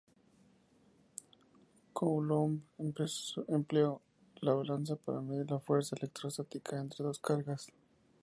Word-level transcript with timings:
Coulomb 1.93 2.59
empleó 3.47 4.01
la 4.39 4.53
balanza 4.55 4.95
para 4.95 5.21
medir 5.21 5.51
la 5.51 5.59
fuerza 5.59 5.95
electrostática 5.95 6.79
entre 6.81 7.05
dos 7.05 7.19
cargas. 7.19 7.67